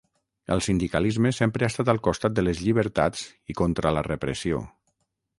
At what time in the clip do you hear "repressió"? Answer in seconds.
4.09-4.63